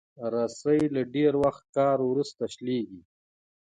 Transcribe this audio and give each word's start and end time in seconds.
رسۍ 0.33 0.79
له 0.95 1.01
ډېر 1.15 1.33
وخت 1.43 1.63
کار 1.77 1.97
وروسته 2.09 2.43
شلېږي. 2.53 3.01